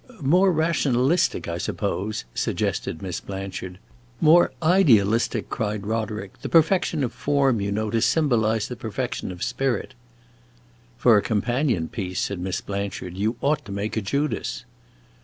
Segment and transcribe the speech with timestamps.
[0.23, 3.77] "More rationalistic, I suppose," suggested Miss Blanchard.
[4.19, 6.41] "More idealistic!" cried Roderick.
[6.41, 9.93] "The perfection of form, you know, to symbolize the perfection of spirit."
[10.97, 14.65] "For a companion piece," said Miss Blanchard, "you ought to make a Judas."